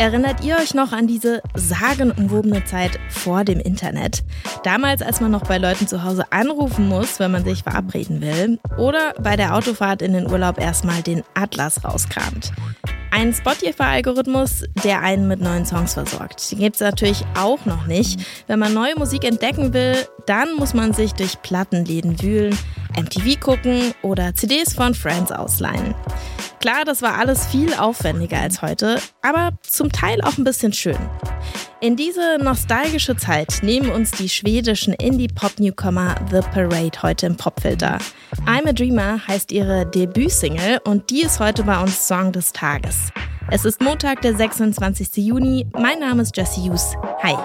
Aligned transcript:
Erinnert 0.00 0.42
ihr 0.42 0.56
euch 0.56 0.72
noch 0.72 0.92
an 0.92 1.06
diese 1.06 1.42
sagenumwobene 1.54 2.64
Zeit 2.64 2.98
vor 3.10 3.44
dem 3.44 3.60
Internet? 3.60 4.24
Damals, 4.64 5.02
als 5.02 5.20
man 5.20 5.30
noch 5.30 5.42
bei 5.42 5.58
Leuten 5.58 5.86
zu 5.86 6.02
Hause 6.02 6.24
anrufen 6.30 6.88
muss, 6.88 7.20
wenn 7.20 7.30
man 7.30 7.44
sich 7.44 7.64
verabreden 7.64 8.22
will, 8.22 8.58
oder 8.78 9.12
bei 9.22 9.36
der 9.36 9.54
Autofahrt 9.54 10.00
in 10.00 10.14
den 10.14 10.30
Urlaub 10.30 10.58
erstmal 10.58 11.02
den 11.02 11.22
Atlas 11.34 11.84
rauskramt. 11.84 12.50
Ein 13.10 13.34
Spotify-Algorithmus, 13.34 14.64
der 14.84 15.02
einen 15.02 15.28
mit 15.28 15.42
neuen 15.42 15.66
Songs 15.66 15.92
versorgt. 15.92 16.50
Den 16.50 16.60
gibt 16.60 16.76
es 16.76 16.80
natürlich 16.80 17.22
auch 17.36 17.66
noch 17.66 17.86
nicht. 17.86 18.20
Wenn 18.46 18.58
man 18.58 18.72
neue 18.72 18.96
Musik 18.96 19.24
entdecken 19.24 19.74
will, 19.74 19.96
dann 20.24 20.54
muss 20.56 20.72
man 20.72 20.94
sich 20.94 21.12
durch 21.12 21.42
Plattenläden 21.42 22.22
wühlen, 22.22 22.56
MTV 22.96 23.38
gucken 23.38 23.94
oder 24.00 24.34
CDs 24.34 24.72
von 24.72 24.94
Friends 24.94 25.30
ausleihen. 25.30 25.94
Klar, 26.60 26.84
das 26.84 27.00
war 27.00 27.16
alles 27.16 27.46
viel 27.46 27.72
aufwendiger 27.72 28.38
als 28.38 28.60
heute, 28.60 29.00
aber 29.22 29.52
zum 29.62 29.90
Teil 29.90 30.20
auch 30.20 30.36
ein 30.36 30.44
bisschen 30.44 30.74
schön. 30.74 30.98
In 31.80 31.96
diese 31.96 32.36
nostalgische 32.38 33.16
Zeit 33.16 33.60
nehmen 33.62 33.90
uns 33.90 34.10
die 34.10 34.28
schwedischen 34.28 34.92
Indie-Pop-Newcomer 34.92 36.16
The 36.30 36.40
Parade 36.40 37.02
heute 37.02 37.24
im 37.24 37.36
Popfilter. 37.38 37.96
I'm 38.44 38.68
a 38.68 38.72
Dreamer 38.72 39.26
heißt 39.26 39.52
ihre 39.52 39.86
Debütsingle 39.86 40.80
und 40.84 41.08
die 41.08 41.22
ist 41.22 41.40
heute 41.40 41.62
bei 41.62 41.80
uns 41.80 42.06
Song 42.06 42.30
des 42.30 42.52
Tages. 42.52 43.10
Es 43.50 43.64
ist 43.64 43.80
Montag, 43.80 44.20
der 44.20 44.36
26. 44.36 45.16
Juni. 45.16 45.66
Mein 45.72 45.98
Name 45.98 46.20
ist 46.20 46.36
Jesse 46.36 46.60
Hughes. 46.60 46.94
Hi. 47.22 47.36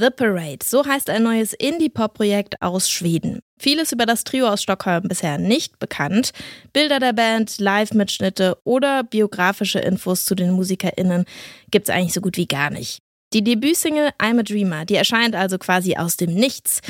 The 0.00 0.08
Parade, 0.08 0.60
so 0.64 0.86
heißt 0.86 1.10
ein 1.10 1.24
neues 1.24 1.52
Indie-Pop-Projekt 1.52 2.62
aus 2.62 2.88
Schweden. 2.88 3.40
Vieles 3.58 3.92
über 3.92 4.06
das 4.06 4.24
Trio 4.24 4.48
aus 4.48 4.62
Stockholm 4.62 5.02
bisher 5.02 5.36
nicht 5.36 5.78
bekannt. 5.78 6.30
Bilder 6.72 7.00
der 7.00 7.12
Band, 7.12 7.58
Live-Mitschnitte 7.58 8.56
oder 8.64 9.04
biografische 9.04 9.78
Infos 9.78 10.24
zu 10.24 10.34
den 10.34 10.52
MusikerInnen 10.52 11.26
gibt's 11.70 11.90
eigentlich 11.90 12.14
so 12.14 12.22
gut 12.22 12.38
wie 12.38 12.46
gar 12.46 12.70
nicht. 12.70 13.00
Die 13.34 13.44
Debütsingle 13.44 14.08
I'm 14.18 14.40
a 14.40 14.42
Dreamer, 14.42 14.86
die 14.86 14.94
erscheint 14.96 15.34
also 15.34 15.58
quasi 15.58 15.96
aus 15.96 16.16
dem 16.16 16.32
Nichts. 16.32 16.80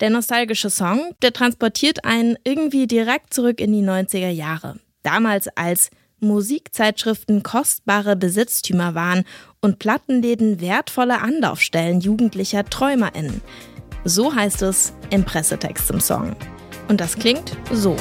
Der 0.00 0.10
nostalgische 0.10 0.68
Song, 0.68 1.14
der 1.22 1.32
transportiert 1.32 2.04
einen 2.04 2.36
irgendwie 2.44 2.86
direkt 2.86 3.32
zurück 3.32 3.62
in 3.62 3.72
die 3.72 3.82
90er 3.82 4.28
Jahre. 4.28 4.78
Damals 5.02 5.48
als 5.56 5.88
Musikzeitschriften 6.20 7.42
kostbare 7.42 8.16
Besitztümer 8.16 8.94
waren 8.94 9.24
und 9.60 9.78
Plattenläden 9.78 10.60
wertvolle 10.60 11.20
Anlaufstellen 11.20 12.00
jugendlicher 12.00 12.64
TräumerInnen. 12.64 13.40
So 14.04 14.34
heißt 14.34 14.62
es 14.62 14.92
im 15.10 15.24
Pressetext 15.24 15.86
zum 15.86 16.00
Song. 16.00 16.36
Und 16.88 17.00
das 17.00 17.16
klingt 17.16 17.56
so. 17.72 17.96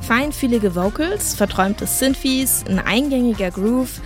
Feinfühlige 0.00 0.74
Vocals, 0.74 1.34
verträumte 1.34 1.86
Synthes, 1.86 2.64
ein 2.68 2.78
eingängiger 2.78 3.50
Groove, 3.50 4.00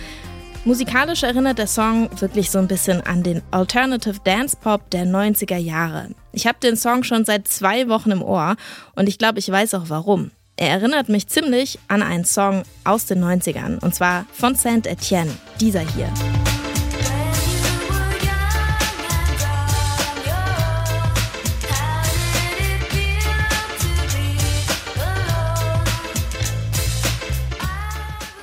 Musikalisch 0.65 1.23
erinnert 1.23 1.57
der 1.57 1.67
Song 1.67 2.09
wirklich 2.19 2.51
so 2.51 2.59
ein 2.59 2.67
bisschen 2.67 3.01
an 3.01 3.23
den 3.23 3.41
Alternative 3.51 4.19
Dance 4.23 4.57
Pop 4.59 4.89
der 4.91 5.05
90er 5.05 5.57
Jahre. 5.57 6.09
Ich 6.33 6.47
habe 6.47 6.59
den 6.59 6.75
Song 6.75 7.03
schon 7.03 7.23
seit 7.23 7.47
zwei 7.47 7.87
Wochen 7.87 8.11
im 8.11 8.21
Ohr 8.21 8.55
und 8.95 9.07
ich 9.07 9.17
glaube, 9.17 9.39
ich 9.39 9.49
weiß 9.49 9.73
auch 9.75 9.85
warum. 9.87 10.31
Er 10.57 10.69
erinnert 10.69 11.07
mich 11.07 11.27
ziemlich 11.27 11.79
an 11.87 12.03
einen 12.03 12.25
Song 12.25 12.63
aus 12.83 13.05
den 13.05 13.23
90ern 13.23 13.81
und 13.81 13.95
zwar 13.95 14.25
von 14.33 14.55
Saint 14.55 14.85
Etienne, 14.85 15.31
dieser 15.61 15.79
hier. 15.79 16.11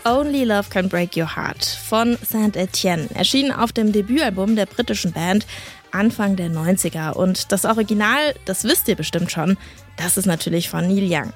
Only 0.07 0.45
Love 0.45 0.71
Can 0.71 0.89
Break 0.89 1.17
Your 1.17 1.35
Heart 1.35 1.65
von 1.65 2.17
Saint 2.23 2.57
Etienne, 2.57 3.09
erschienen 3.13 3.51
auf 3.51 3.73
dem 3.73 3.91
Debütalbum 3.91 4.55
der 4.55 4.67
britischen 4.67 5.11
Band 5.11 5.49
Anfang 5.91 6.37
der 6.37 6.49
90er. 6.49 7.11
Und 7.11 7.51
das 7.51 7.65
Original, 7.65 8.21
das 8.45 8.63
wisst 8.63 8.87
ihr 8.87 8.95
bestimmt 8.95 9.33
schon, 9.33 9.59
das 9.97 10.17
ist 10.17 10.27
natürlich 10.27 10.69
von 10.69 10.87
Neil 10.87 11.09
Young. 11.11 11.33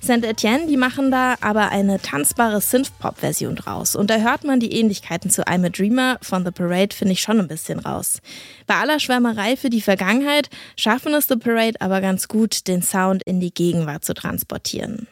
Saint 0.00 0.24
Etienne, 0.24 0.66
die 0.66 0.78
machen 0.78 1.10
da 1.10 1.34
aber 1.42 1.68
eine 1.68 2.00
tanzbare 2.00 2.62
Synth-Pop-Version 2.62 3.56
draus. 3.56 3.94
Und 3.94 4.08
da 4.08 4.16
hört 4.16 4.44
man 4.44 4.60
die 4.60 4.72
Ähnlichkeiten 4.72 5.30
zu 5.30 5.46
I'm 5.46 5.66
a 5.66 5.68
Dreamer 5.68 6.16
von 6.22 6.42
The 6.42 6.52
Parade, 6.52 6.96
finde 6.96 7.12
ich 7.12 7.20
schon 7.20 7.38
ein 7.38 7.48
bisschen 7.48 7.80
raus. 7.80 8.20
Bei 8.66 8.76
aller 8.76 8.98
Schwärmerei 8.98 9.58
für 9.58 9.68
die 9.68 9.82
Vergangenheit 9.82 10.48
schaffen 10.76 11.12
es 11.12 11.28
The 11.28 11.36
Parade 11.36 11.78
aber 11.80 12.00
ganz 12.00 12.28
gut, 12.28 12.66
den 12.66 12.80
Sound 12.80 13.24
in 13.24 13.40
die 13.40 13.52
Gegenwart 13.52 14.06
zu 14.06 14.14
transportieren. 14.14 15.06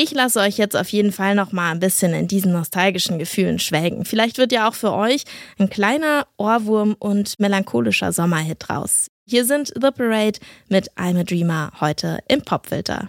Ich 0.00 0.12
lasse 0.12 0.38
euch 0.38 0.58
jetzt 0.58 0.76
auf 0.76 0.88
jeden 0.90 1.10
Fall 1.10 1.34
noch 1.34 1.50
mal 1.50 1.72
ein 1.72 1.80
bisschen 1.80 2.14
in 2.14 2.28
diesen 2.28 2.52
nostalgischen 2.52 3.18
Gefühlen 3.18 3.58
schwelgen. 3.58 4.04
Vielleicht 4.04 4.38
wird 4.38 4.52
ja 4.52 4.68
auch 4.68 4.74
für 4.74 4.92
euch 4.92 5.24
ein 5.58 5.70
kleiner 5.70 6.28
Ohrwurm 6.36 6.94
und 7.00 7.34
melancholischer 7.40 8.12
Sommerhit 8.12 8.58
draus. 8.60 9.08
Hier 9.26 9.44
sind 9.44 9.72
The 9.74 9.90
Parade 9.90 10.38
mit 10.68 10.92
I'm 10.92 11.18
a 11.18 11.24
Dreamer 11.24 11.72
heute 11.80 12.20
im 12.28 12.42
Popfilter. 12.42 13.08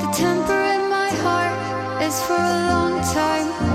The 0.00 0.10
temper 0.12 0.60
in 0.74 0.90
my 0.90 1.08
heart 1.22 2.04
is 2.04 2.20
for 2.20 2.34
a 2.34 2.68
long 2.68 3.00
time, 3.02 3.65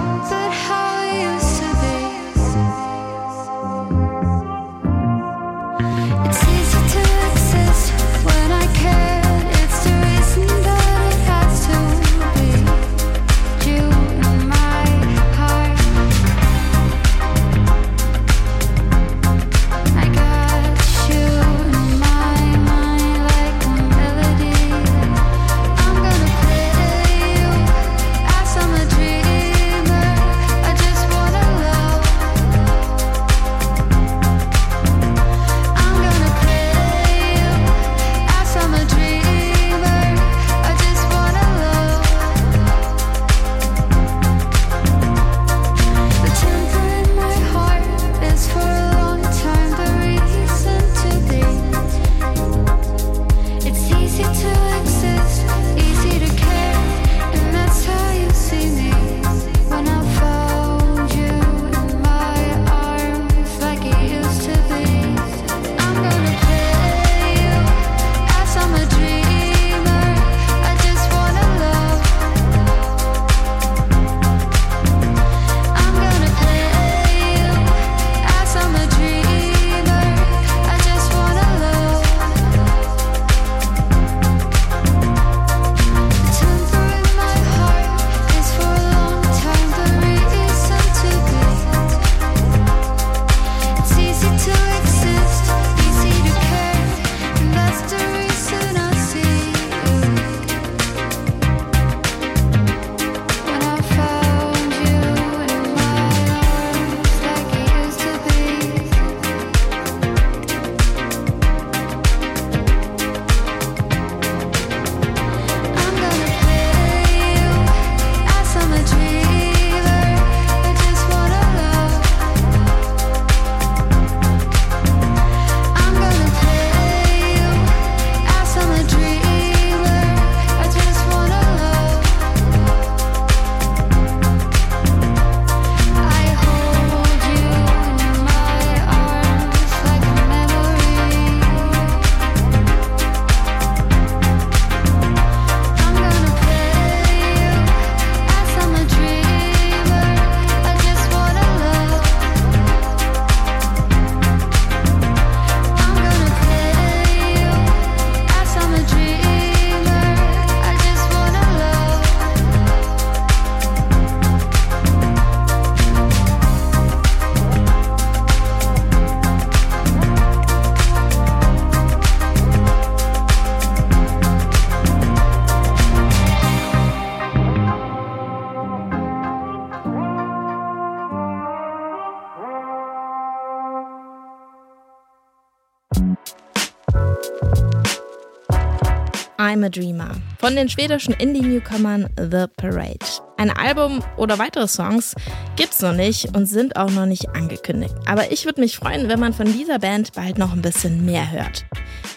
I'm 189.41 189.63
a 189.63 189.69
Dreamer 189.69 190.11
von 190.37 190.55
den 190.55 190.69
schwedischen 190.69 191.15
Indie-Newcomern 191.15 192.07
The 192.15 192.45
Parade. 192.57 193.30
Ein 193.41 193.49
Album 193.49 194.03
oder 194.17 194.37
weitere 194.37 194.67
Songs 194.67 195.15
gibt's 195.55 195.81
noch 195.81 195.93
nicht 195.93 196.37
und 196.37 196.45
sind 196.45 196.75
auch 196.75 196.91
noch 196.91 197.07
nicht 197.07 197.29
angekündigt. 197.29 197.95
Aber 198.05 198.31
ich 198.31 198.45
würde 198.45 198.61
mich 198.61 198.75
freuen, 198.75 199.09
wenn 199.09 199.19
man 199.19 199.33
von 199.33 199.51
dieser 199.51 199.79
Band 199.79 200.13
bald 200.13 200.37
noch 200.37 200.53
ein 200.53 200.61
bisschen 200.61 201.07
mehr 201.07 201.31
hört. 201.31 201.65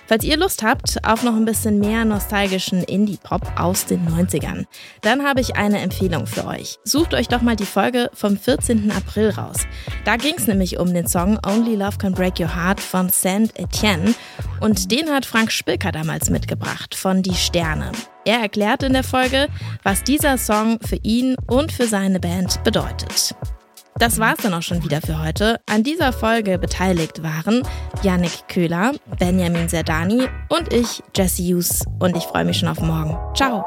Falls 0.07 0.23
ihr 0.23 0.37
Lust 0.37 0.63
habt 0.63 1.03
auf 1.03 1.23
noch 1.23 1.35
ein 1.35 1.47
bisschen 1.47 1.79
mehr 1.79 2.05
nostalgischen 2.05 2.83
Indie-Pop 2.83 3.59
aus 3.59 3.87
den 3.87 4.07
90ern, 4.07 4.67
dann 5.01 5.25
habe 5.25 5.41
ich 5.41 5.57
eine 5.57 5.81
Empfehlung 5.81 6.27
für 6.27 6.47
euch. 6.47 6.79
Sucht 6.85 7.15
euch 7.15 7.29
doch 7.29 7.41
mal 7.41 7.57
die 7.57 7.65
Folge 7.65 8.11
vom 8.13 8.37
14. 8.37 8.91
April 8.91 9.31
raus. 9.31 9.67
Da 10.05 10.17
ging 10.17 10.35
es 10.37 10.47
nämlich 10.47 10.79
um 10.79 10.93
den 10.93 11.07
Song 11.07 11.39
Only 11.47 11.75
Love 11.75 11.97
Can 11.97 12.13
Break 12.13 12.39
Your 12.39 12.55
Heart 12.55 12.81
von 12.81 13.09
Saint 13.09 13.59
Etienne 13.59 14.15
und 14.61 14.91
den 14.91 15.09
hat 15.09 15.25
Frank 15.25 15.51
Spilker 15.51 15.91
damals 15.91 16.29
mitgebracht 16.29 16.95
von 16.95 17.23
Die 17.23 17.35
Sterne. 17.35 17.93
Er 18.25 18.41
erklärt 18.41 18.83
in 18.83 18.93
der 18.93 19.05
Folge, 19.05 19.49
was 19.83 20.03
dieser 20.03 20.39
Song 20.39 20.79
für 20.81 20.99
ihn 21.03 21.37
und 21.47 21.73
für 21.73 21.87
seine 21.87 22.21
Band 22.21 22.63
bedeutet. 22.65 23.35
Das 23.99 24.19
war's 24.19 24.39
dann 24.43 24.55
auch 24.55 24.63
schon 24.63 24.83
wieder 24.83 25.01
für 25.01 25.23
heute. 25.23 25.61
An 25.67 25.85
dieser 25.85 26.13
Folge 26.13 26.59
beteiligt 26.59 27.23
waren 27.23 27.63
Yannick 28.03 28.49
Köhler, 28.49 28.93
Benjamin 29.19 29.69
Zerdani 29.69 30.27
und 30.49 30.73
ich, 30.73 31.03
Jesse 31.15 31.43
Hughes. 31.43 31.85
Und 32.01 32.17
ich 32.17 32.25
freue 32.25 32.45
mich 32.45 32.59
schon 32.59 32.69
auf 32.69 32.81
morgen. 32.81 33.17
Ciao! 33.35 33.65